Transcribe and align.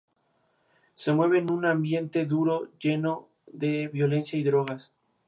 Se 0.95 1.13
mueve 1.13 1.37
en 1.37 1.51
un 1.51 1.63
ambiente 1.63 2.25
duro, 2.25 2.71
lleno 2.79 3.27
de 3.45 3.87
violencia 3.89 4.39
y 4.39 4.43
drogas. 4.43 4.91